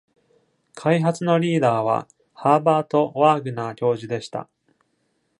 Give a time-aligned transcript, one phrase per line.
[0.73, 4.49] 開発のリーダーはハーバート・ワーグナー教授でした。